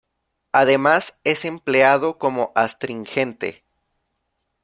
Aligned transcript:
Además, 0.51 1.19
es 1.23 1.45
empleado 1.45 2.17
como 2.17 2.51
astringente. 2.55 3.63